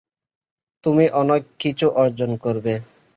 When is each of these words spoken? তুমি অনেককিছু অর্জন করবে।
তুমি 0.83 1.05
অনেককিছু 1.13 1.85
অর্জন 1.95 2.31
করবে। 2.37 2.73